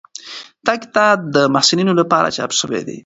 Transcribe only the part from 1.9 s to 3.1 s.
لپاره چاپ شوی دی.